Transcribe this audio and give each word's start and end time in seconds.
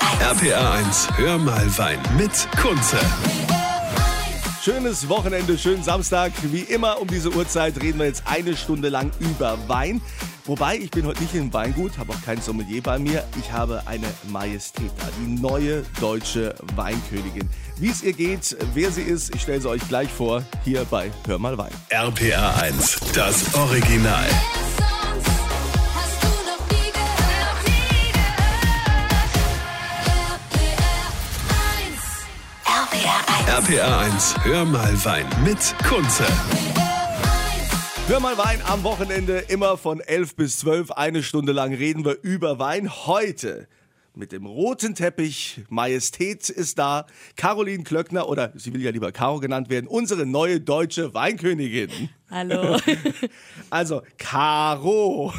RPR 0.00 0.72
1, 0.72 1.08
hör 1.16 1.38
mal 1.38 1.78
Wein 1.78 1.98
mit 2.16 2.48
Kunze. 2.60 2.98
Schönes 4.62 5.08
Wochenende, 5.08 5.58
schönen 5.58 5.82
Samstag. 5.82 6.32
Wie 6.42 6.60
immer 6.60 7.00
um 7.00 7.06
diese 7.06 7.30
Uhrzeit 7.30 7.80
reden 7.80 7.98
wir 7.98 8.06
jetzt 8.06 8.22
eine 8.26 8.56
Stunde 8.56 8.88
lang 8.88 9.10
über 9.20 9.58
Wein. 9.68 10.00
Wobei, 10.46 10.78
ich 10.78 10.90
bin 10.90 11.06
heute 11.06 11.22
nicht 11.22 11.34
im 11.34 11.52
Weingut, 11.52 11.98
habe 11.98 12.12
auch 12.12 12.22
kein 12.24 12.40
Sommelier 12.40 12.82
bei 12.82 12.98
mir. 12.98 13.24
Ich 13.38 13.52
habe 13.52 13.82
eine 13.86 14.06
Majestät 14.28 14.90
da, 14.98 15.06
die 15.20 15.40
neue 15.40 15.82
deutsche 16.00 16.54
Weinkönigin. 16.76 17.48
Wie 17.78 17.88
es 17.88 18.02
ihr 18.02 18.12
geht, 18.12 18.56
wer 18.74 18.90
sie 18.90 19.02
ist, 19.02 19.34
ich 19.34 19.42
stelle 19.42 19.60
sie 19.60 19.68
euch 19.68 19.86
gleich 19.88 20.10
vor, 20.10 20.42
hier 20.64 20.84
bei 20.90 21.10
Hör 21.26 21.38
mal 21.38 21.56
Wein. 21.56 21.72
RPR 21.90 22.62
1, 22.62 22.98
das 23.14 23.54
Original. 23.54 24.26
RPR 32.90 33.46
1 33.46 33.68
RPR 33.68 33.98
1, 34.00 34.34
hör 34.44 34.64
mal 34.64 35.04
Wein 35.04 35.26
mit 35.44 35.76
Kunze. 35.88 36.24
Hör 38.08 38.18
mal 38.18 38.36
Wein 38.36 38.60
am 38.66 38.82
Wochenende, 38.82 39.38
immer 39.46 39.76
von 39.76 40.00
11 40.00 40.34
bis 40.34 40.58
12, 40.58 40.90
eine 40.90 41.22
Stunde 41.22 41.52
lang 41.52 41.72
reden 41.72 42.04
wir 42.04 42.16
über 42.22 42.58
Wein. 42.58 42.90
Heute 43.06 43.68
mit 44.20 44.32
dem 44.32 44.44
roten 44.44 44.94
Teppich, 44.94 45.62
Majestät 45.70 46.50
ist 46.50 46.78
da, 46.78 47.06
Caroline 47.36 47.84
Klöckner 47.84 48.28
oder 48.28 48.52
sie 48.54 48.72
will 48.74 48.82
ja 48.82 48.90
lieber 48.90 49.12
Caro 49.12 49.40
genannt 49.40 49.70
werden, 49.70 49.86
unsere 49.88 50.26
neue 50.26 50.60
deutsche 50.60 51.14
Weinkönigin. 51.14 52.10
Hallo. 52.30 52.76
Also, 53.70 54.02
Caro, 54.18 55.32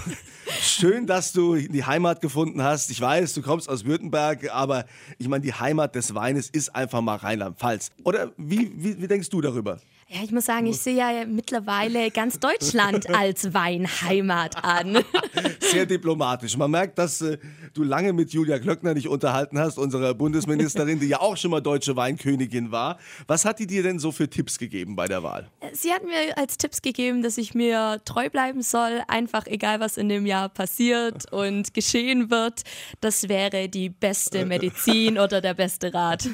schön, 0.62 1.06
dass 1.06 1.34
du 1.34 1.56
die 1.56 1.84
Heimat 1.84 2.22
gefunden 2.22 2.64
hast. 2.64 2.90
Ich 2.90 3.00
weiß, 3.00 3.34
du 3.34 3.42
kommst 3.42 3.68
aus 3.68 3.84
Württemberg, 3.84 4.50
aber 4.54 4.86
ich 5.18 5.28
meine, 5.28 5.44
die 5.44 5.54
Heimat 5.54 5.96
des 5.96 6.16
Weines 6.16 6.50
ist 6.50 6.74
einfach 6.74 7.02
mal 7.02 7.18
Rheinland-Pfalz. 7.18 7.92
Oder 8.04 8.32
wie, 8.38 8.72
wie, 8.76 9.02
wie 9.02 9.08
denkst 9.08 9.30
du 9.30 9.42
darüber? 9.42 9.80
Ja, 10.14 10.24
ich 10.26 10.32
muss 10.32 10.46
sagen, 10.46 10.66
ich 10.66 10.78
sehe 10.78 10.98
ja 10.98 11.26
mittlerweile 11.26 12.12
ganz 12.12 12.38
Deutschland 12.38 13.10
als 13.16 13.54
Weinheimat 13.54 14.62
an. 14.62 14.98
Sehr 15.62 15.86
diplomatisch. 15.86 16.58
Man 16.58 16.70
merkt, 16.70 16.98
dass 16.98 17.22
äh, 17.22 17.38
du 17.74 17.84
lange 17.84 18.12
mit 18.12 18.34
Julia 18.34 18.60
Klöckner 18.60 18.94
dich 18.94 19.08
unterhalten 19.08 19.58
hast, 19.58 19.78
unserer 19.78 20.14
Bundesministerin, 20.14 21.00
die 21.00 21.08
ja 21.08 21.22
auch 21.22 21.38
schon 21.38 21.52
mal 21.52 21.62
deutsche 21.62 21.96
Weinkönigin 21.96 22.72
war. 22.72 23.00
Was 23.28 23.46
hat 23.46 23.60
die 23.60 23.68
dir 23.68 23.84
denn 23.84 24.00
so 24.00 24.12
für 24.12 24.30
Tipps 24.30 24.60
gegeben 24.60 24.98
bei 24.98 25.08
der 25.08 25.24
Wahl? 25.24 25.50
Sie 25.72 25.94
hat 25.94 26.04
mir 26.04 26.38
als 26.38 26.58
Tipps 26.58 26.82
gegeben, 26.82 27.24
dass 27.24 27.38
ich 27.38 27.54
mir 27.54 28.02
treu 28.04 28.30
bleiben 28.30 28.64
soll, 28.64 29.02
einfach 29.08 29.48
egal 29.48 29.80
was 29.80 29.96
in 29.96 30.10
dem 30.10 30.26
Jahr 30.26 30.50
passiert 30.50 31.32
und 31.32 31.74
geschehen 31.74 32.30
wird. 32.30 32.64
Das 33.00 33.30
wäre 33.30 33.70
die 33.70 33.88
beste 33.88 34.46
Medizin 34.46 35.18
oder 35.18 35.40
der 35.40 35.54
beste 35.54 35.94
Rat. 35.94 36.28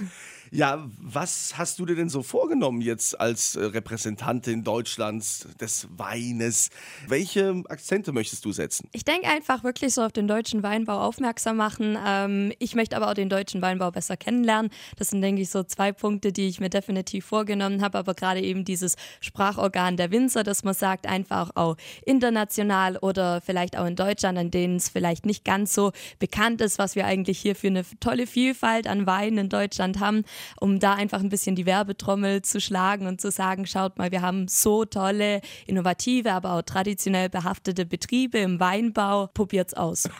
Ja, 0.51 0.87
was 0.99 1.57
hast 1.57 1.79
du 1.79 1.85
dir 1.85 1.95
denn 1.95 2.09
so 2.09 2.23
vorgenommen 2.23 2.81
jetzt 2.81 3.19
als 3.19 3.55
äh, 3.55 3.65
Repräsentantin 3.65 4.63
Deutschlands 4.63 5.47
des 5.59 5.87
Weines? 5.97 6.69
Welche 7.07 7.63
Akzente 7.69 8.11
möchtest 8.11 8.45
du 8.45 8.51
setzen? 8.51 8.87
Ich 8.93 9.03
denke 9.03 9.27
einfach 9.27 9.63
wirklich 9.63 9.93
so 9.93 10.03
auf 10.03 10.11
den 10.11 10.27
deutschen 10.27 10.63
Weinbau 10.63 11.01
aufmerksam 11.01 11.57
machen. 11.57 11.97
Ähm, 12.05 12.53
ich 12.59 12.75
möchte 12.75 12.95
aber 12.95 13.09
auch 13.09 13.13
den 13.13 13.29
deutschen 13.29 13.61
Weinbau 13.61 13.91
besser 13.91 14.15
kennenlernen. 14.15 14.71
Das 14.95 15.09
sind, 15.09 15.21
denke 15.21 15.41
ich, 15.41 15.49
so 15.49 15.63
zwei 15.63 15.91
Punkte, 15.91 16.31
die 16.31 16.47
ich 16.47 16.59
mir 16.59 16.69
definitiv 16.69 17.25
vorgenommen 17.25 17.81
habe. 17.81 17.97
Aber 17.97 18.13
gerade 18.13 18.41
eben 18.41 18.63
dieses 18.63 18.95
Sprachorgan 19.19 19.97
der 19.97 20.11
Winzer, 20.11 20.43
dass 20.43 20.63
man 20.63 20.73
sagt, 20.73 21.07
einfach 21.07 21.51
auch 21.55 21.75
international 22.05 22.97
oder 22.97 23.41
vielleicht 23.41 23.77
auch 23.77 23.85
in 23.85 23.95
Deutschland, 23.95 24.37
an 24.37 24.51
denen 24.51 24.77
es 24.77 24.89
vielleicht 24.89 25.25
nicht 25.25 25.43
ganz 25.43 25.73
so 25.73 25.91
bekannt 26.19 26.61
ist, 26.61 26.79
was 26.79 26.95
wir 26.95 27.05
eigentlich 27.05 27.39
hier 27.39 27.55
für 27.55 27.67
eine 27.67 27.83
tolle 27.99 28.27
Vielfalt 28.27 28.87
an 28.87 29.05
Weinen 29.05 29.37
in 29.37 29.49
Deutschland 29.49 29.99
haben, 29.99 30.23
um 30.59 30.80
da 30.80 30.93
einfach 30.93 31.19
ein 31.19 31.30
bisschen 31.30 31.55
die 31.55 31.66
Werbetrommel 31.66 32.41
zu 32.41 32.59
schlagen 32.61 33.07
und 33.07 33.21
zu 33.21 33.31
sagen, 33.31 33.66
schaut 33.66 33.97
mal, 33.97 34.11
wir 34.11 34.21
haben 34.21 34.47
so 34.47 34.85
tolle, 34.85 35.42
innovative, 35.65 36.31
aber 36.33 36.53
auch 36.53 36.61
traditionell 36.61 37.30
behaftete 37.30 37.86
Betriebe 37.86 38.37
im 38.39 38.59
Weinbau. 38.59 39.27
Probiert's 39.33 39.73
aus. 39.73 40.09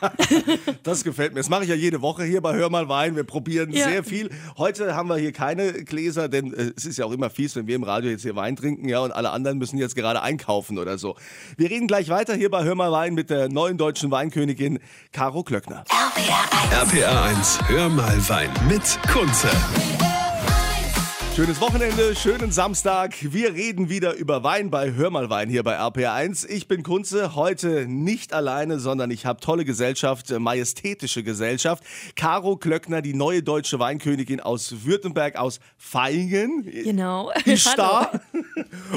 Das 0.82 1.04
gefällt 1.04 1.34
mir. 1.34 1.40
Das 1.40 1.48
mache 1.48 1.64
ich 1.64 1.68
ja 1.70 1.74
jede 1.74 2.00
Woche 2.02 2.24
hier 2.24 2.40
bei 2.40 2.54
Hör 2.54 2.70
mal 2.70 2.88
Wein. 2.88 3.16
Wir 3.16 3.24
probieren 3.24 3.72
Ja. 3.72 3.88
sehr 3.88 4.04
viel. 4.04 4.30
Heute 4.56 4.94
haben 4.94 5.08
wir 5.08 5.16
hier 5.16 5.32
keine 5.32 5.72
Gläser, 5.84 6.28
denn 6.28 6.52
äh, 6.54 6.72
es 6.76 6.84
ist 6.86 6.98
ja 6.98 7.04
auch 7.04 7.12
immer 7.12 7.30
fies, 7.30 7.56
wenn 7.56 7.66
wir 7.66 7.76
im 7.76 7.82
Radio 7.82 8.10
jetzt 8.10 8.22
hier 8.22 8.36
Wein 8.36 8.56
trinken, 8.56 8.88
ja, 8.88 9.00
und 9.00 9.12
alle 9.12 9.30
anderen 9.30 9.58
müssen 9.58 9.78
jetzt 9.78 9.94
gerade 9.96 10.22
einkaufen 10.22 10.78
oder 10.78 10.98
so. 10.98 11.16
Wir 11.56 11.70
reden 11.70 11.86
gleich 11.86 12.08
weiter 12.08 12.34
hier 12.34 12.50
bei 12.50 12.64
Hör 12.64 12.74
mal 12.74 12.92
Wein 12.92 13.14
mit 13.14 13.30
der 13.30 13.48
neuen 13.48 13.76
deutschen 13.78 14.10
Weinkönigin 14.10 14.78
Caro 15.12 15.42
Klöckner. 15.42 15.84
RPR 15.90 16.82
1 16.82 16.92
RPR 16.92 17.22
1, 17.24 17.58
hör 17.68 17.88
mal 17.88 18.28
Wein 18.28 18.50
mit 18.68 18.98
Kunze. 19.12 19.48
Schönes 21.38 21.60
Wochenende, 21.60 22.16
schönen 22.16 22.50
Samstag. 22.50 23.14
Wir 23.20 23.54
reden 23.54 23.88
wieder 23.88 24.14
über 24.14 24.42
Wein 24.42 24.70
bei 24.70 24.94
Hör 24.94 25.08
mal 25.10 25.30
Wein 25.30 25.48
hier 25.48 25.62
bei 25.62 25.78
RPR1. 25.78 26.48
Ich 26.48 26.66
bin 26.66 26.82
Kunze, 26.82 27.36
heute 27.36 27.86
nicht 27.86 28.32
alleine, 28.32 28.80
sondern 28.80 29.12
ich 29.12 29.24
habe 29.24 29.38
tolle 29.38 29.64
Gesellschaft, 29.64 30.32
äh, 30.32 30.40
majestätische 30.40 31.22
Gesellschaft. 31.22 31.84
Caro 32.16 32.56
Klöckner, 32.56 33.02
die 33.02 33.14
neue 33.14 33.44
deutsche 33.44 33.78
Weinkönigin 33.78 34.40
aus 34.40 34.84
Württemberg, 34.84 35.36
aus 35.36 35.60
Feigen. 35.76 36.64
Genau. 36.64 37.30
Ist 37.44 37.72
da. 37.78 38.10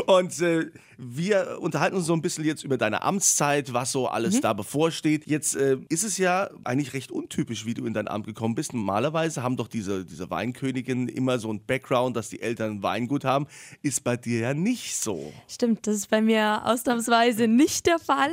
Und 0.08 0.42
äh, 0.42 0.72
wir 1.04 1.58
unterhalten 1.60 1.96
uns 1.96 2.06
so 2.06 2.14
ein 2.14 2.22
bisschen 2.22 2.46
jetzt 2.46 2.64
über 2.64 2.78
deine 2.78 3.02
Amtszeit, 3.02 3.74
was 3.74 3.92
so 3.92 4.08
alles 4.08 4.36
Mhm. 4.36 4.42
da 4.42 4.54
bevorsteht. 4.54 5.26
Jetzt 5.26 5.56
äh, 5.56 5.78
ist 5.90 6.04
es 6.04 6.18
ja 6.20 6.50
eigentlich 6.64 6.94
recht 6.94 7.12
untypisch, 7.12 7.66
wie 7.66 7.74
du 7.74 7.86
in 7.86 7.94
dein 7.94 8.08
Amt 8.08 8.28
gekommen 8.28 8.54
bist. 8.54 8.74
Normalerweise 8.74 9.42
haben 9.42 9.58
doch 9.58 9.68
diese, 9.68 10.06
diese 10.06 10.30
Weinköniginnen 10.30 11.10
immer 11.10 11.40
so 11.40 11.52
ein 11.52 11.66
Background, 11.66 12.16
dass 12.16 12.30
die 12.30 12.42
Eltern 12.42 12.72
ein 12.74 12.84
Weingut 12.84 13.26
haben. 13.26 13.48
Ist 13.82 14.04
bei 14.04 14.16
dir 14.16 14.40
ja 14.40 14.54
nicht 14.54 14.96
so. 14.96 15.34
Stimmt, 15.48 15.88
das 15.88 15.96
ist 15.96 16.10
bei 16.12 16.22
mir 16.22 16.62
ausnahmsweise 16.66 17.48
nicht 17.48 17.88
der 17.88 17.98
Fall. 17.98 18.32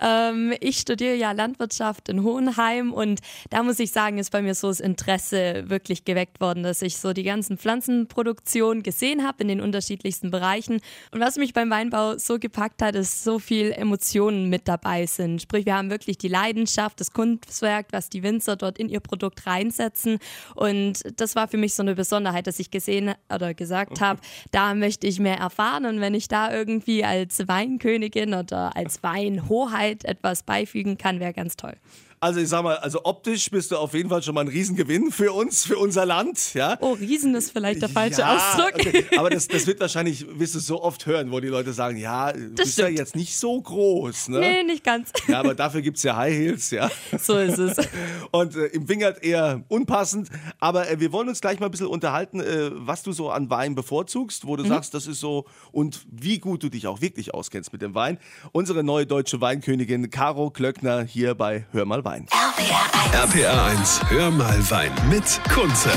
Ähm, 0.00 0.52
ich 0.60 0.78
studiere 0.78 1.14
ja 1.14 1.32
Landwirtschaft 1.32 2.10
in 2.10 2.22
Hohenheim 2.22 2.92
und 2.92 3.20
da 3.48 3.62
muss 3.62 3.78
ich 3.78 3.92
sagen, 3.92 4.18
ist 4.18 4.30
bei 4.30 4.42
mir 4.42 4.54
so 4.54 4.68
das 4.68 4.80
Interesse 4.80 5.64
wirklich 5.68 6.04
geweckt 6.04 6.40
worden, 6.40 6.62
dass 6.64 6.82
ich 6.82 6.98
so 6.98 7.14
die 7.14 7.22
ganzen 7.22 7.56
Pflanzenproduktionen 7.56 8.82
gesehen 8.82 9.26
habe 9.26 9.42
in 9.42 9.48
den 9.48 9.60
unterschiedlichsten 9.60 10.30
Bereichen. 10.30 10.80
Und 11.12 11.20
was 11.20 11.36
mich 11.36 11.54
beim 11.54 11.70
Weinbau 11.70 12.09
so 12.18 12.38
gepackt 12.38 12.82
hat, 12.82 12.94
ist 12.94 13.24
so 13.24 13.38
viel 13.38 13.72
Emotionen 13.72 14.48
mit 14.48 14.68
dabei 14.68 15.06
sind. 15.06 15.42
Sprich, 15.42 15.66
wir 15.66 15.74
haben 15.74 15.90
wirklich 15.90 16.18
die 16.18 16.28
Leidenschaft, 16.28 17.00
das 17.00 17.12
Kunstwerk, 17.12 17.86
was 17.90 18.08
die 18.08 18.22
Winzer 18.22 18.56
dort 18.56 18.78
in 18.78 18.88
ihr 18.88 19.00
Produkt 19.00 19.46
reinsetzen. 19.46 20.18
Und 20.54 21.00
das 21.16 21.36
war 21.36 21.48
für 21.48 21.56
mich 21.56 21.74
so 21.74 21.82
eine 21.82 21.94
Besonderheit, 21.94 22.46
dass 22.46 22.58
ich 22.58 22.70
gesehen 22.70 23.14
oder 23.32 23.54
gesagt 23.54 24.00
habe, 24.00 24.20
da 24.50 24.74
möchte 24.74 25.06
ich 25.06 25.20
mehr 25.20 25.38
erfahren. 25.38 25.86
Und 25.86 26.00
wenn 26.00 26.14
ich 26.14 26.28
da 26.28 26.52
irgendwie 26.52 27.04
als 27.04 27.46
Weinkönigin 27.46 28.34
oder 28.34 28.76
als 28.76 29.02
Weinhoheit 29.02 30.04
etwas 30.04 30.42
beifügen 30.42 30.98
kann, 30.98 31.20
wäre 31.20 31.32
ganz 31.32 31.56
toll. 31.56 31.74
Also 32.22 32.38
ich 32.38 32.50
sag 32.50 32.62
mal, 32.62 32.76
also 32.76 33.00
optisch 33.04 33.50
bist 33.50 33.70
du 33.70 33.78
auf 33.78 33.94
jeden 33.94 34.10
Fall 34.10 34.22
schon 34.22 34.34
mal 34.34 34.42
ein 34.42 34.48
Riesengewinn 34.48 35.10
für 35.10 35.32
uns, 35.32 35.64
für 35.64 35.78
unser 35.78 36.04
Land, 36.04 36.52
ja. 36.52 36.76
Oh, 36.82 36.92
Riesen 36.92 37.34
ist 37.34 37.50
vielleicht 37.50 37.80
der 37.80 37.88
falsche 37.88 38.20
ja, 38.20 38.36
Ausdruck. 38.36 38.74
Okay. 38.74 39.06
Aber 39.16 39.30
das, 39.30 39.48
das 39.48 39.66
wird 39.66 39.80
wahrscheinlich, 39.80 40.26
wirst 40.38 40.54
du 40.54 40.58
so 40.58 40.82
oft 40.82 41.06
hören, 41.06 41.32
wo 41.32 41.40
die 41.40 41.48
Leute 41.48 41.72
sagen, 41.72 41.96
ja, 41.96 42.30
du 42.30 42.50
bist 42.50 42.76
ja 42.76 42.84
stimmt. 42.84 42.98
jetzt 42.98 43.16
nicht 43.16 43.38
so 43.38 43.58
groß, 43.58 44.28
ne? 44.28 44.40
Nee, 44.40 44.62
nicht 44.64 44.84
ganz. 44.84 45.14
Ja, 45.28 45.40
aber 45.40 45.54
dafür 45.54 45.80
gibt 45.80 45.96
es 45.96 46.02
ja 46.02 46.14
High 46.14 46.34
Heels, 46.34 46.70
ja. 46.70 46.90
So 47.18 47.38
ist 47.38 47.56
es. 47.56 47.78
Und 48.32 48.54
äh, 48.54 48.66
im 48.66 48.86
Wingert 48.86 49.24
eher 49.24 49.64
unpassend. 49.68 50.28
Aber 50.58 50.90
äh, 50.90 51.00
wir 51.00 51.12
wollen 51.12 51.30
uns 51.30 51.40
gleich 51.40 51.58
mal 51.58 51.68
ein 51.68 51.70
bisschen 51.70 51.86
unterhalten, 51.86 52.40
äh, 52.40 52.70
was 52.74 53.02
du 53.02 53.12
so 53.12 53.30
an 53.30 53.48
Wein 53.48 53.74
bevorzugst, 53.74 54.46
wo 54.46 54.56
du 54.56 54.66
sagst, 54.66 54.92
das 54.92 55.06
ist 55.06 55.20
so 55.20 55.46
und 55.72 56.04
wie 56.10 56.38
gut 56.38 56.62
du 56.62 56.68
dich 56.68 56.86
auch 56.86 57.00
wirklich 57.00 57.32
auskennst 57.32 57.72
mit 57.72 57.80
dem 57.80 57.94
Wein. 57.94 58.18
Unsere 58.52 58.84
neue 58.84 59.06
deutsche 59.06 59.40
Weinkönigin 59.40 60.10
Caro 60.10 60.50
Klöckner 60.50 61.02
hier 61.02 61.34
bei 61.34 61.64
Hör 61.72 61.86
mal 61.86 62.04
Wein. 62.04 62.09
RPR 62.10 62.24
1 62.24 63.14
RPR 63.14 63.66
1, 63.66 64.00
hör 64.08 64.30
mal 64.32 64.70
Wein 64.70 64.90
mit 65.08 65.40
Kunze. 65.54 65.90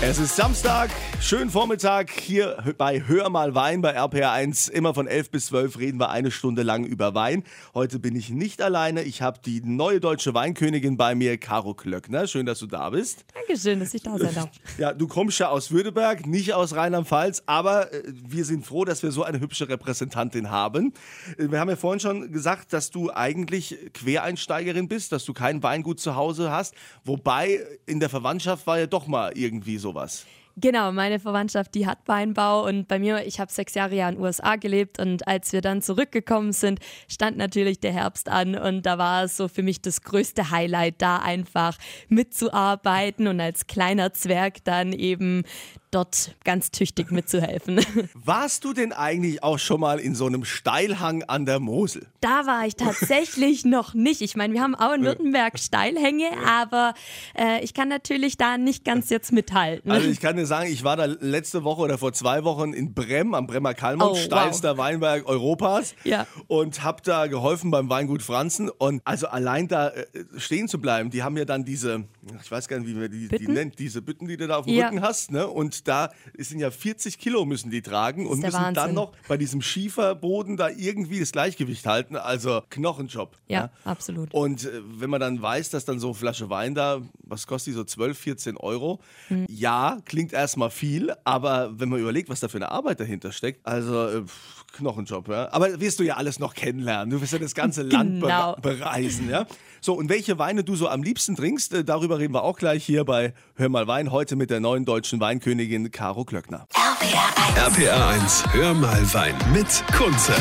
Es 0.00 0.18
ist 0.18 0.34
Samstag, 0.34 0.90
schönen 1.24 1.50
Vormittag 1.50 2.10
hier 2.10 2.74
bei 2.76 3.02
Hör 3.06 3.30
mal 3.30 3.54
Wein 3.54 3.80
bei 3.80 3.96
RPR1. 3.98 4.70
Immer 4.70 4.92
von 4.92 5.06
11 5.06 5.30
bis 5.30 5.46
12 5.46 5.78
reden 5.78 5.98
wir 6.00 6.10
eine 6.10 6.30
Stunde 6.30 6.62
lang 6.62 6.84
über 6.84 7.14
Wein. 7.14 7.44
Heute 7.74 7.98
bin 7.98 8.16
ich 8.16 8.30
nicht 8.30 8.60
alleine. 8.60 9.02
Ich 9.02 9.22
habe 9.22 9.38
die 9.44 9.62
neue 9.62 10.00
deutsche 10.00 10.34
Weinkönigin 10.34 10.96
bei 10.96 11.14
mir, 11.14 11.38
Caro 11.38 11.74
Klöckner. 11.74 12.26
Schön, 12.26 12.44
dass 12.44 12.58
du 12.58 12.66
da 12.66 12.90
bist. 12.90 13.24
Dankeschön, 13.34 13.80
dass 13.80 13.94
ich 13.94 14.02
da 14.02 14.18
sein 14.18 14.34
darf. 14.34 14.50
Ja, 14.78 14.92
du 14.92 15.06
kommst 15.06 15.38
ja 15.38 15.48
aus 15.48 15.70
Württemberg, 15.70 16.26
nicht 16.26 16.54
aus 16.54 16.74
Rheinland-Pfalz, 16.74 17.44
aber 17.46 17.92
äh, 17.92 18.02
wir 18.06 18.44
sind 18.44 18.66
froh, 18.66 18.84
dass 18.84 19.02
wir 19.02 19.12
so 19.12 19.22
eine 19.22 19.40
hübsche 19.40 19.68
Repräsentantin 19.68 20.50
haben. 20.50 20.92
Äh, 21.38 21.50
Wir 21.50 21.60
haben 21.60 21.70
ja 21.70 21.76
vorhin 21.76 22.00
schon 22.00 22.32
gesagt, 22.32 22.72
dass 22.72 22.90
du 22.90 23.10
eigentlich 23.12 23.78
Quereinsteigerin 23.94 24.88
bist, 24.88 25.12
dass 25.12 25.24
du 25.24 25.32
kein 25.32 25.62
Weingut 25.62 26.00
zu 26.00 26.16
Hause 26.16 26.50
hast, 26.50 26.74
wobei 27.04 27.60
in 27.86 28.00
der 28.00 28.08
Verwandtschaft 28.08 28.66
war 28.66 28.78
ja 28.78 28.86
doch 28.86 29.06
mal 29.06 29.32
irgendwie 29.36 29.78
sowas. 29.78 30.26
Genau, 30.56 30.92
meine 30.92 31.18
Verwandtschaft, 31.18 31.74
die 31.74 31.86
hat 31.86 32.00
Weinbau 32.06 32.66
und 32.66 32.86
bei 32.86 32.98
mir, 32.98 33.26
ich 33.26 33.40
habe 33.40 33.50
sechs 33.50 33.74
Jahre 33.74 33.94
ja 33.94 34.08
in 34.08 34.16
den 34.16 34.24
USA 34.24 34.56
gelebt 34.56 34.98
und 34.98 35.26
als 35.26 35.52
wir 35.54 35.62
dann 35.62 35.80
zurückgekommen 35.80 36.52
sind, 36.52 36.78
stand 37.08 37.38
natürlich 37.38 37.80
der 37.80 37.92
Herbst 37.92 38.28
an 38.28 38.54
und 38.54 38.84
da 38.84 38.98
war 38.98 39.24
es 39.24 39.36
so 39.36 39.48
für 39.48 39.62
mich 39.62 39.80
das 39.80 40.02
größte 40.02 40.50
Highlight, 40.50 41.00
da 41.00 41.16
einfach 41.18 41.78
mitzuarbeiten 42.08 43.28
und 43.28 43.40
als 43.40 43.66
kleiner 43.66 44.12
Zwerg 44.12 44.62
dann 44.64 44.92
eben 44.92 45.44
dort 45.92 46.34
ganz 46.44 46.70
tüchtig 46.70 47.10
mitzuhelfen. 47.12 47.80
Warst 48.14 48.64
du 48.64 48.72
denn 48.72 48.92
eigentlich 48.92 49.42
auch 49.42 49.58
schon 49.58 49.80
mal 49.80 50.00
in 50.00 50.14
so 50.14 50.26
einem 50.26 50.44
Steilhang 50.44 51.22
an 51.24 51.46
der 51.46 51.60
Mosel? 51.60 52.06
Da 52.20 52.46
war 52.46 52.66
ich 52.66 52.74
tatsächlich 52.76 53.64
noch 53.64 53.94
nicht. 53.94 54.20
Ich 54.22 54.34
meine, 54.36 54.54
wir 54.54 54.62
haben 54.62 54.74
auch 54.74 54.92
in 54.94 55.04
Württemberg 55.04 55.58
Steilhänge, 55.58 56.26
aber 56.46 56.94
äh, 57.38 57.62
ich 57.62 57.74
kann 57.74 57.88
natürlich 57.88 58.36
da 58.36 58.58
nicht 58.58 58.84
ganz 58.84 59.10
jetzt 59.10 59.32
mithalten. 59.32 59.90
Also 59.90 60.08
ich 60.08 60.20
kann 60.20 60.36
dir 60.36 60.46
sagen, 60.46 60.70
ich 60.70 60.82
war 60.84 60.96
da 60.96 61.04
letzte 61.04 61.62
Woche 61.64 61.82
oder 61.82 61.98
vor 61.98 62.12
zwei 62.12 62.42
Wochen 62.44 62.72
in 62.72 62.94
Brem, 62.94 63.34
am 63.34 63.46
Bremer 63.46 63.74
Kalmund, 63.74 64.10
Oh, 64.10 64.14
wow. 64.14 64.18
steilster 64.18 64.78
Weinberg 64.78 65.28
Europas. 65.28 65.94
Ja. 66.04 66.26
Und 66.48 66.82
hab 66.82 67.02
da 67.02 67.26
geholfen 67.26 67.70
beim 67.70 67.88
Weingut 67.90 68.22
Franzen. 68.22 68.68
Und 68.70 69.02
also 69.04 69.26
allein 69.28 69.68
da 69.68 69.88
äh, 69.88 70.06
stehen 70.38 70.68
zu 70.68 70.80
bleiben, 70.80 71.10
die 71.10 71.22
haben 71.22 71.36
ja 71.36 71.44
dann 71.44 71.64
diese, 71.64 72.04
ich 72.42 72.50
weiß 72.50 72.68
gar 72.68 72.78
nicht, 72.78 72.88
wie 72.88 72.94
man 72.94 73.10
die, 73.10 73.28
die 73.28 73.48
nennt, 73.48 73.78
diese 73.78 74.00
Bütten, 74.02 74.28
die 74.28 74.36
du 74.36 74.46
da 74.46 74.58
auf 74.58 74.66
dem 74.66 74.74
Ja. 74.74 74.86
Rücken 74.86 75.02
hast. 75.02 75.30
Ne? 75.32 75.46
Und 75.48 75.88
da 75.88 76.10
sind 76.38 76.60
ja 76.60 76.70
40 76.70 77.18
Kilo 77.18 77.44
müssen 77.44 77.70
die 77.70 77.82
tragen 77.82 78.26
und 78.26 78.40
müssen 78.40 78.52
dann 78.52 78.76
Wahnsinn. 78.76 78.94
noch 78.94 79.12
bei 79.28 79.36
diesem 79.36 79.60
Schieferboden 79.62 80.56
da 80.56 80.68
irgendwie 80.68 81.18
das 81.20 81.32
Gleichgewicht 81.32 81.86
halten. 81.86 82.16
Also 82.16 82.62
Knochenjob. 82.70 83.36
ja, 83.48 83.70
absolut. 83.84 84.32
Und 84.32 84.64
äh, 84.64 84.80
wenn 84.84 85.10
man 85.10 85.20
dann 85.20 85.42
weiß, 85.42 85.70
dass 85.70 85.84
dann 85.84 85.98
so 85.98 86.08
eine 86.08 86.14
Flasche 86.14 86.48
Wein 86.50 86.74
da, 86.74 87.02
was 87.24 87.46
kostet 87.46 87.72
die, 87.72 87.76
so 87.76 87.84
12, 87.84 88.16
14 88.18 88.56
Euro? 88.56 89.00
Hm. 89.28 89.46
Ja, 89.48 89.98
klingt 90.04 90.32
erstmal 90.32 90.70
viel, 90.70 91.12
aber 91.24 91.78
wenn 91.78 91.88
man 91.88 92.00
überlegt, 92.00 92.28
was 92.28 92.40
da 92.40 92.48
für 92.48 92.58
eine 92.58 92.70
Arbeit 92.70 93.00
dahinter 93.00 93.32
steckt, 93.32 93.66
also 93.66 94.06
äh, 94.08 94.22
pff, 94.22 94.64
Knochenjob, 94.74 95.28
ja. 95.28 95.52
Aber 95.52 95.80
wirst 95.80 95.98
du 96.00 96.02
ja 96.04 96.16
alles 96.16 96.38
noch 96.38 96.54
kennenlernen. 96.54 97.10
Du 97.10 97.20
wirst 97.20 97.32
ja 97.34 97.38
das 97.38 97.54
ganze 97.54 97.82
Land 97.82 98.22
Genau. 98.22 98.54
bere 98.56 98.60
bereisen, 98.78 99.28
ja. 99.28 99.46
So, 99.84 99.94
und 99.94 100.08
welche 100.08 100.38
Weine 100.38 100.62
du 100.62 100.76
so 100.76 100.86
am 100.86 101.02
liebsten 101.02 101.34
trinkst, 101.34 101.74
äh, 101.74 101.82
darüber 101.82 102.20
reden 102.20 102.32
wir 102.32 102.44
auch 102.44 102.56
gleich 102.56 102.84
hier 102.86 103.04
bei 103.04 103.34
Hör 103.56 103.68
mal 103.68 103.88
Wein, 103.88 104.12
heute 104.12 104.36
mit 104.36 104.48
der 104.48 104.60
neuen 104.60 104.84
deutschen 104.84 105.18
Weinkönigin 105.18 105.90
Caro 105.90 106.24
Klöckner. 106.24 106.68
RPR 106.72 107.66
1. 107.66 107.76
RPR 107.80 108.06
1, 108.06 108.44
hör 108.52 108.74
mal 108.74 109.12
Wein 109.12 109.34
mit 109.52 109.82
Kunze. 109.92 110.34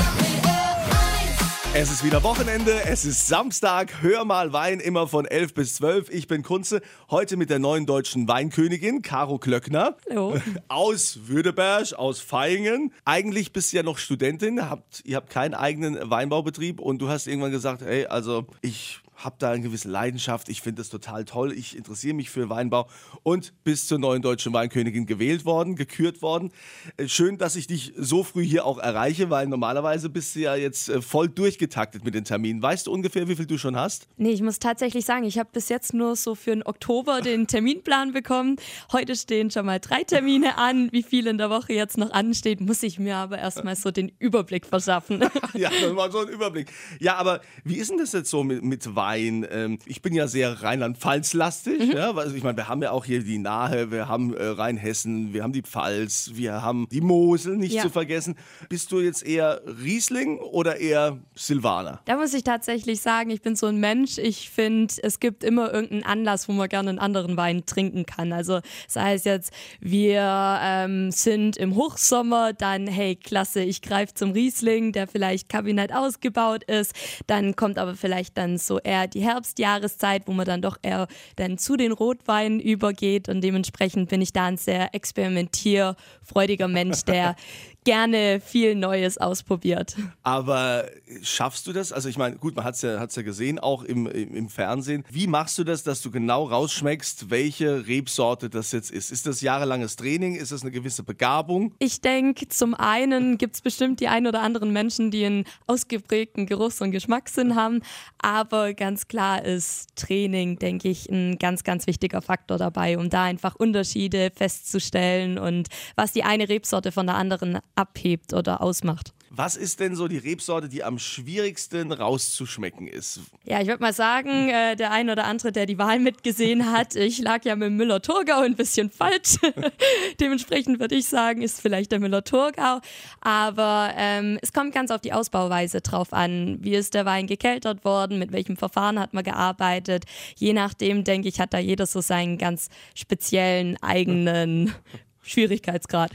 Es 1.74 1.90
ist 1.90 2.04
wieder 2.04 2.22
Wochenende, 2.22 2.84
es 2.86 3.04
ist 3.04 3.28
Samstag, 3.28 4.04
hör 4.04 4.26
mal 4.26 4.54
Wein, 4.54 4.80
immer 4.80 5.08
von 5.08 5.26
11 5.26 5.56
bis 5.56 5.74
12. 5.76 6.12
Ich 6.12 6.28
bin 6.28 6.44
Kunze, 6.44 6.82
heute 7.10 7.36
mit 7.36 7.50
der 7.50 7.58
neuen 7.58 7.88
deutschen 7.88 8.28
Weinkönigin, 8.28 9.02
Caro 9.02 9.40
Klöckner. 9.40 9.98
Hallo. 10.08 10.38
Aus 10.68 11.18
Württemberg, 11.26 11.94
aus 11.94 12.24
Vaihingen. 12.30 12.94
Eigentlich 13.06 13.54
bist 13.54 13.74
du 13.74 13.78
ja 13.78 13.84
noch 13.84 13.98
Studentin, 13.98 14.70
habt, 14.70 15.02
ihr 15.04 15.16
habt 15.16 15.32
keinen 15.32 15.56
eigenen 15.56 15.98
Weinbaubetrieb 16.12 16.80
und 16.80 17.00
du 17.02 17.10
hast 17.10 17.26
irgendwann 17.26 17.52
gesagt, 17.52 17.82
hey, 17.82 18.06
also 18.06 18.46
ich 18.62 19.01
habe 19.24 19.36
da 19.40 19.52
eine 19.52 19.62
gewisse 19.62 19.90
Leidenschaft, 19.90 20.50
ich 20.50 20.62
finde 20.62 20.82
das 20.82 20.90
total 20.90 21.26
toll, 21.26 21.52
ich 21.52 21.76
interessiere 21.78 22.14
mich 22.14 22.30
für 22.30 22.50
Weinbau 22.50 22.88
und 23.24 23.54
bist 23.64 23.88
zur 23.88 24.00
neuen 24.00 24.22
deutschen 24.22 24.54
Weinkönigin 24.54 25.06
gewählt 25.06 25.46
worden, 25.46 25.76
gekürt 25.76 26.22
worden. 26.22 26.52
Äh, 26.98 27.08
Schön, 27.08 27.38
dass 27.38 27.56
ich 27.56 27.68
dich 27.68 27.94
so 27.98 28.24
früh 28.24 28.44
hier 28.44 28.66
auch 28.66 28.78
erreiche, 28.78 29.30
weil 29.30 29.48
normalerweise 29.48 30.10
bist 30.10 30.36
du 30.36 30.40
ja 30.40 30.56
jetzt 30.56 30.90
äh, 30.90 31.02
voll 31.02 31.30
durchgetaktet 31.30 32.04
mit 32.04 32.16
den 32.16 32.24
Terminen. 32.24 32.62
Weißt 32.62 32.88
du 32.88 32.92
ungefähr, 32.92 33.28
wie 33.28 33.36
viel 33.36 33.46
du 33.46 33.58
schon 33.58 33.76
hast? 33.76 34.08
Nee, 34.18 34.32
ich 34.32 34.42
muss 34.42 34.60
tatsächlich 34.60 35.06
sagen, 35.06 35.24
ich 35.26 35.38
habe 35.38 35.50
bis 35.52 35.70
jetzt 35.70 35.94
nur 35.94 36.16
so 36.16 36.36
für 36.36 36.52
den 36.52 36.64
Oktober 36.64 37.22
den 37.22 37.48
Terminplan 37.48 38.14
bekommen. 38.14 38.56
Heute 38.92 39.16
stehen 39.16 39.52
schon 39.52 39.66
mal 39.66 39.80
drei 39.80 40.04
Termine 40.04 40.58
an. 40.58 40.90
Wie 40.92 41.04
viel 41.04 41.28
in 41.28 41.38
der 41.38 41.50
Woche 41.50 41.74
jetzt 41.74 41.98
noch 41.98 42.12
ansteht, 42.12 42.62
muss 42.62 42.82
ich 42.84 42.98
mir 43.00 43.18
aber 43.18 43.38
erstmal 43.38 43.76
so 43.76 43.92
den 43.92 44.12
Überblick 44.20 44.66
verschaffen. 44.66 45.24
Ja, 45.54 45.70
das 45.70 45.96
war 45.96 46.10
so 46.12 46.20
ein 46.20 46.30
Überblick. 46.30 46.72
Ja, 47.00 47.16
aber 47.16 47.42
wie 47.64 47.76
ist 47.76 47.92
denn 47.92 47.98
das 47.98 48.14
jetzt 48.14 48.30
so 48.30 48.44
mit, 48.44 48.64
mit 48.64 48.96
Wein? 48.96 49.11
Ähm, 49.18 49.80
ich 49.86 50.02
bin 50.02 50.14
ja 50.14 50.28
sehr 50.28 50.62
Rheinland-Pfalz-lastig. 50.64 51.94
Ja, 51.94 52.16
weil 52.16 52.36
ich 52.36 52.44
meine, 52.44 52.58
wir 52.58 52.68
haben 52.68 52.82
ja 52.82 52.92
auch 52.92 53.06
hier 53.06 53.24
die 53.24 53.38
Nahe, 53.38 53.92
wir 53.92 54.08
haben 54.08 54.34
äh, 54.34 54.44
Rheinhessen, 54.46 55.34
wir 55.34 55.44
haben 55.44 55.54
die 55.54 55.62
Pfalz, 55.62 56.32
wir 56.34 56.62
haben 56.62 56.88
die 56.92 57.02
Mosel, 57.02 57.58
nicht 57.58 57.74
Ja. 57.74 57.84
zu 57.84 57.90
vergessen. 57.90 58.36
Bist 58.70 58.92
du 58.92 59.00
jetzt 59.00 59.26
eher 59.26 59.62
Riesling 59.84 60.40
oder 60.40 60.78
eher 60.78 61.18
Silvaner? 61.36 62.00
Da 62.06 62.16
muss 62.18 62.34
ich 62.34 62.44
tatsächlich 62.44 63.02
sagen, 63.02 63.30
ich 63.30 63.42
bin 63.42 63.56
so 63.56 63.68
ein 63.68 63.78
Mensch. 63.80 64.18
Ich 64.18 64.50
finde, 64.50 64.94
es 65.04 65.20
gibt 65.20 65.44
immer 65.44 65.74
irgendeinen 65.74 66.04
Anlass, 66.04 66.48
wo 66.48 66.54
man 66.54 66.70
gerne 66.70 66.90
einen 66.90 67.00
anderen 67.00 67.38
Wein 67.38 67.66
trinken 67.66 68.06
kann. 68.06 68.32
Also 68.34 68.62
sei 68.88 69.14
es 69.16 69.24
jetzt, 69.24 69.52
wir 69.80 70.60
ähm, 70.62 71.12
sind 71.12 71.58
im 71.58 71.76
Hochsommer, 71.76 72.54
dann 72.54 72.88
hey, 72.88 73.16
klasse, 73.16 73.62
ich 73.64 73.82
greife 73.82 74.14
zum 74.14 74.32
Riesling, 74.32 74.92
der 74.92 75.08
vielleicht 75.08 75.50
Kabinett 75.50 75.94
ausgebaut 75.94 76.64
ist. 76.64 76.94
Dann 77.28 77.56
kommt 77.56 77.78
aber 77.78 77.96
vielleicht 77.96 78.38
dann 78.38 78.58
so 78.58 78.80
eher 78.80 79.01
die 79.08 79.22
Herbstjahreszeit, 79.22 80.24
wo 80.28 80.34
man 80.34 80.46
dann 80.46 80.62
doch 80.62 80.78
eher 80.82 81.08
dann 81.36 81.58
zu 81.58 81.78
den 81.78 81.92
Rotweinen 81.92 82.60
übergeht. 82.60 83.30
Und 83.30 83.42
dementsprechend 83.42 84.10
bin 84.10 84.22
ich 84.22 84.34
da 84.34 84.46
ein 84.46 84.58
sehr 84.58 84.94
experimentierfreudiger 84.94 86.68
Mensch, 86.68 87.04
der 87.04 87.36
gerne 87.84 88.42
viel 88.42 88.76
Neues 88.76 89.18
ausprobiert. 89.18 89.96
Aber 90.24 90.86
schaffst 91.24 91.66
du 91.66 91.74
das? 91.74 91.92
Also 91.92 92.10
ich 92.10 92.18
meine, 92.18 92.38
gut, 92.38 92.56
man 92.56 92.64
hat 92.64 92.76
es 92.76 92.84
ja, 92.84 93.00
hat's 93.00 93.16
ja 93.16 93.24
gesehen, 93.24 93.58
auch 93.58 93.84
im, 93.84 94.06
im, 94.08 94.36
im 94.36 94.50
Fernsehen. 94.50 95.04
Wie 95.10 95.28
machst 95.28 95.58
du 95.58 95.64
das, 95.64 95.84
dass 95.84 96.02
du 96.02 96.12
genau 96.12 96.46
rausschmeckst, 96.46 97.30
welche 97.30 97.88
Rebsorte 97.88 98.50
das 98.50 98.72
jetzt 98.72 98.92
ist? 98.92 99.12
Ist 99.12 99.26
das 99.26 99.42
jahrelanges 99.42 99.96
Training? 99.96 100.36
Ist 100.36 100.52
das 100.52 100.62
eine 100.62 100.72
gewisse 100.72 101.04
Begabung? 101.04 101.74
Ich 101.80 102.02
denke, 102.02 102.48
zum 102.50 102.76
einen 102.76 103.38
gibt 103.38 103.56
es 103.56 103.62
bestimmt 103.62 104.00
die 104.00 104.08
ein 104.08 104.28
oder 104.28 104.42
anderen 104.42 104.72
Menschen, 104.72 105.10
die 105.10 105.26
einen 105.26 105.46
ausgeprägten 105.66 106.46
Geruchs- 106.46 106.82
und 106.82 106.92
Geschmackssinn 106.92 107.56
haben. 107.56 107.82
Aber 108.20 108.74
ganz 108.74 109.08
klar 109.08 109.44
ist 109.44 109.96
Training, 109.96 110.60
denke 110.60 110.90
ich, 110.90 111.10
ein 111.10 111.40
ganz, 111.40 111.64
ganz 111.64 111.88
wichtiger 111.88 112.22
Faktor 112.22 112.58
dabei, 112.58 112.98
um 112.98 113.10
da 113.10 113.24
einfach 113.24 113.56
Unterschiede 113.56 114.32
festzustellen 114.36 115.40
und 115.40 115.68
was 115.96 116.12
die 116.12 116.24
eine 116.24 116.48
Rebsorte 116.48 116.92
von 116.92 117.08
der 117.08 117.16
anderen 117.16 117.60
abhebt 117.76 118.34
oder 118.34 118.62
ausmacht. 118.62 119.14
Was 119.34 119.56
ist 119.56 119.80
denn 119.80 119.96
so 119.96 120.10
die 120.10 120.18
Rebsorte, 120.18 120.68
die 120.68 120.84
am 120.84 121.00
schwierigsten 121.00 121.94
rauszuschmecken 121.94 122.86
ist? 122.86 123.22
Ja, 123.46 123.62
ich 123.62 123.68
würde 123.68 123.82
mal 123.82 123.94
sagen, 123.94 124.50
äh, 124.50 124.76
der 124.76 124.92
ein 124.92 125.10
oder 125.10 125.24
andere, 125.24 125.54
der 125.54 125.66
die 125.66 125.78
Wahl 125.78 126.00
mitgesehen 126.00 126.70
hat, 126.70 126.98
ich 126.98 127.20
lag 127.20 127.46
ja 127.46 127.56
mit 127.56 127.68
dem 127.68 127.78
Müller-Thurgau 127.78 128.42
ein 128.42 128.58
bisschen 128.58 128.90
falsch. 128.90 129.38
Dementsprechend 130.20 130.82
würde 130.82 130.96
ich 130.96 131.08
sagen, 131.08 131.44
ist 131.44 131.62
vielleicht 131.62 131.94
der 131.94 132.02
Müller-Thurgau. 132.02 132.82
Aber 133.22 133.94
ähm, 133.96 134.38
es 134.42 134.52
kommt 134.52 134.74
ganz 134.74 134.92
auf 134.92 135.00
die 135.00 135.14
Ausbauweise 135.14 135.80
drauf 135.80 136.12
an. 136.12 136.58
Wie 136.60 136.76
ist 136.76 136.94
der 136.94 137.06
Wein 137.06 137.26
gekeltert 137.26 137.86
worden? 137.86 138.20
Mit 138.20 138.34
welchem 138.34 138.58
Verfahren 138.58 139.00
hat 139.00 139.14
man 139.14 139.24
gearbeitet? 139.24 140.04
Je 140.36 140.52
nachdem, 140.52 141.06
denke 141.06 141.30
ich, 141.30 141.40
hat 141.40 141.54
da 141.54 141.58
jeder 141.58 141.86
so 141.86 142.02
seinen 142.02 142.38
ganz 142.38 142.68
speziellen 142.96 143.82
eigenen 143.82 144.74
Schwierigkeitsgrad. 145.22 146.12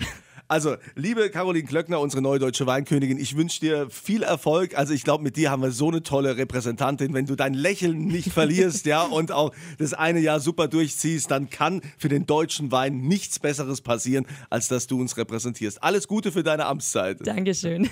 Also, 0.48 0.76
liebe 0.94 1.28
Caroline 1.30 1.66
Klöckner, 1.66 2.00
unsere 2.00 2.22
neue 2.22 2.38
deutsche 2.38 2.66
Weinkönigin, 2.66 3.18
ich 3.18 3.36
wünsche 3.36 3.60
dir 3.60 3.90
viel 3.90 4.22
Erfolg. 4.22 4.78
Also, 4.78 4.94
ich 4.94 5.02
glaube, 5.02 5.24
mit 5.24 5.36
dir 5.36 5.50
haben 5.50 5.62
wir 5.62 5.72
so 5.72 5.88
eine 5.88 6.02
tolle 6.02 6.36
Repräsentantin. 6.36 7.14
Wenn 7.14 7.26
du 7.26 7.34
dein 7.34 7.54
Lächeln 7.54 8.06
nicht 8.06 8.32
verlierst, 8.32 8.86
ja, 8.86 9.02
und 9.16 9.32
auch 9.32 9.52
das 9.78 9.92
eine 9.92 10.20
Jahr 10.20 10.38
super 10.38 10.68
durchziehst, 10.68 11.30
dann 11.30 11.50
kann 11.50 11.82
für 11.98 12.08
den 12.08 12.26
deutschen 12.26 12.70
Wein 12.70 13.00
nichts 13.00 13.38
Besseres 13.38 13.80
passieren, 13.80 14.26
als 14.48 14.68
dass 14.68 14.86
du 14.86 15.00
uns 15.00 15.16
repräsentierst. 15.16 15.82
Alles 15.82 16.06
Gute 16.06 16.30
für 16.30 16.42
deine 16.42 16.66
Amtszeit. 16.66 17.26
Dankeschön. 17.26 17.88